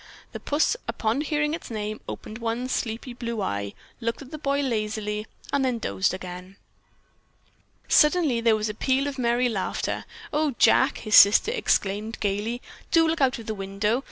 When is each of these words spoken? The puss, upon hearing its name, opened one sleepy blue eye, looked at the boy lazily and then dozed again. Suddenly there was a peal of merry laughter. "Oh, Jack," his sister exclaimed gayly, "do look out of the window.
The 0.31 0.39
puss, 0.39 0.75
upon 0.87 1.21
hearing 1.21 1.53
its 1.53 1.69
name, 1.69 2.01
opened 2.09 2.39
one 2.39 2.67
sleepy 2.69 3.13
blue 3.13 3.39
eye, 3.39 3.75
looked 3.99 4.23
at 4.23 4.31
the 4.31 4.39
boy 4.39 4.61
lazily 4.61 5.27
and 5.53 5.63
then 5.63 5.77
dozed 5.77 6.11
again. 6.11 6.55
Suddenly 7.87 8.41
there 8.41 8.55
was 8.55 8.67
a 8.67 8.73
peal 8.73 9.05
of 9.05 9.19
merry 9.19 9.47
laughter. 9.47 10.05
"Oh, 10.33 10.55
Jack," 10.57 10.97
his 10.97 11.13
sister 11.15 11.51
exclaimed 11.51 12.19
gayly, 12.19 12.63
"do 12.89 13.07
look 13.07 13.21
out 13.21 13.37
of 13.37 13.45
the 13.45 13.53
window. 13.53 13.99